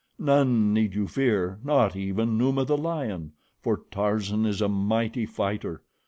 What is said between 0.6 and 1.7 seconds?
need you fear,